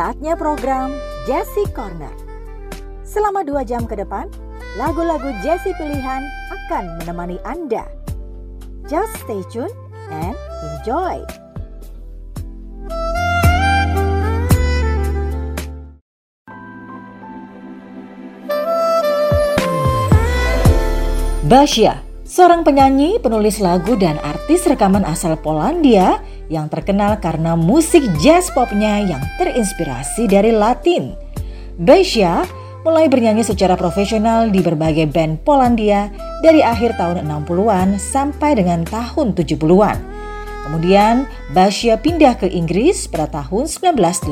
[0.00, 0.96] Saatnya program
[1.28, 2.08] Jesse Corner.
[3.04, 4.32] Selama dua jam ke depan,
[4.80, 7.84] lagu-lagu Jesse pilihan akan menemani Anda.
[8.88, 9.68] Just stay tuned
[10.08, 10.32] and
[10.80, 11.20] enjoy.
[21.44, 22.00] Basia,
[22.30, 29.02] seorang penyanyi, penulis lagu dan artis rekaman asal Polandia yang terkenal karena musik jazz popnya
[29.02, 31.18] yang terinspirasi dari Latin.
[31.74, 32.46] Basia
[32.86, 36.06] mulai bernyanyi secara profesional di berbagai band Polandia
[36.38, 39.98] dari akhir tahun 60-an sampai dengan tahun 70-an.
[40.70, 44.30] Kemudian Basia pindah ke Inggris pada tahun 1981.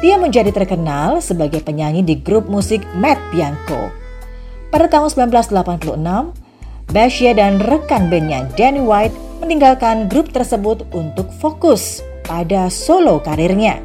[0.00, 3.99] Dia menjadi terkenal sebagai penyanyi di grup musik Matt Bianco.
[4.70, 5.98] Pada tahun 1986,
[6.94, 13.82] Basia dan rekan bandnya Danny White meninggalkan grup tersebut untuk fokus pada solo karirnya.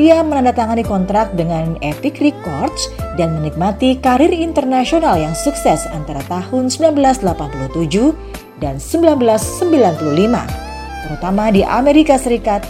[0.00, 2.88] Dia menandatangani kontrak dengan Epic Records
[3.20, 12.64] dan menikmati karir internasional yang sukses antara tahun 1987 dan 1995, terutama di Amerika Serikat,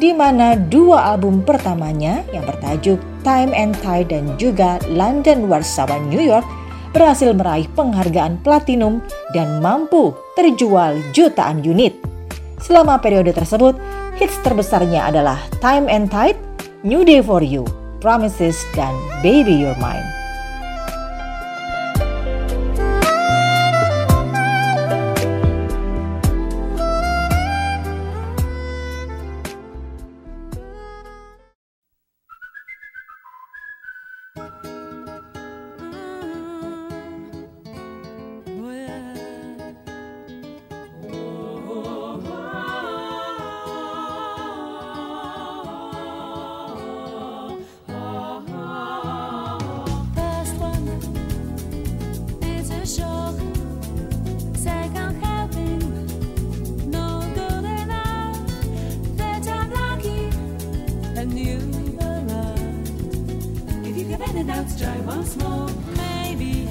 [0.00, 6.24] di mana dua album pertamanya yang bertajuk Time and Tide dan juga London, Warsaw, New
[6.24, 6.42] York
[6.90, 9.00] berhasil meraih penghargaan platinum
[9.32, 11.96] dan mampu terjual jutaan unit.
[12.60, 13.78] Selama periode tersebut,
[14.20, 16.36] hits terbesarnya adalah Time and Tide,
[16.84, 17.64] New Day for You,
[18.04, 18.92] Promises, dan
[19.24, 20.19] Baby You're Mine.
[61.30, 61.80] when you.
[63.84, 65.68] If you have any doubts, try once more.
[65.96, 66.68] Maybe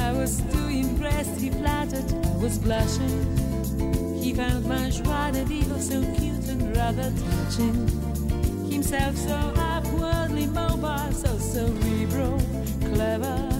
[0.00, 4.20] I was too impressed, he flattered, I was blushing.
[4.20, 7.88] He found my joie de vivre so cute and rather touching.
[8.70, 12.40] Himself so upwardly mobile, so cerebral,
[12.80, 13.53] clever.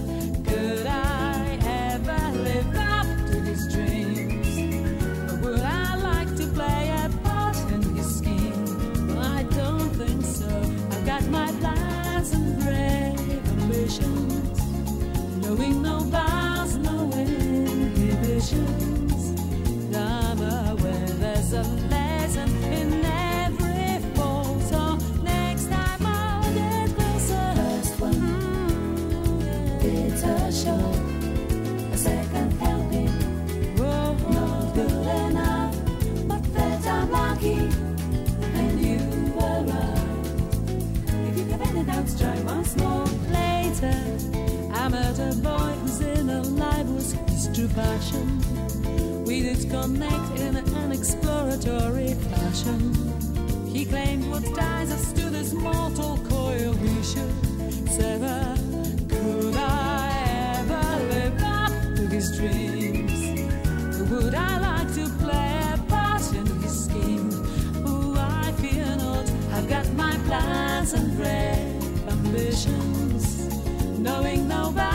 [47.75, 47.81] We
[49.25, 52.93] We disconnect in an exploratory fashion.
[53.67, 58.25] He claimed what ties us to this mortal coil we should sever.
[58.25, 58.55] Uh,
[59.09, 63.41] could I ever live up to his dreams?
[64.09, 67.29] Would I like to play a part in his scheme?
[67.85, 69.29] Oh, I fear not.
[69.51, 73.49] I've got my plans and brave ambitions,
[73.99, 74.94] knowing nobody.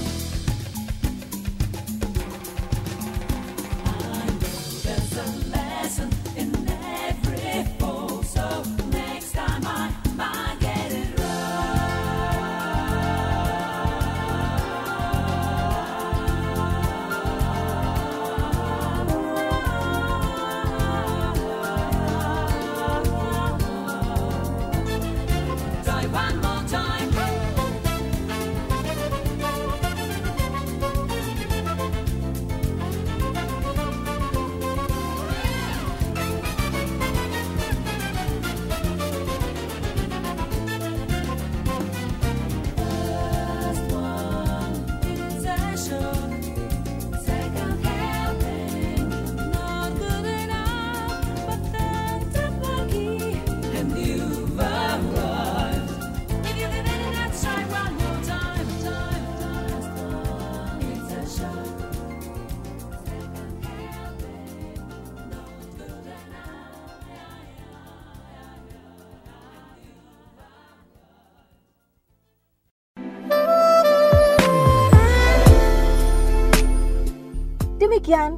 [78.11, 78.35] Demikian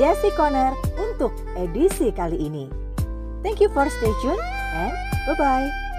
[0.00, 2.72] Jesse Connor untuk edisi kali ini.
[3.44, 4.40] Thank you for stay tuned
[4.72, 4.96] and
[5.28, 5.89] bye-bye.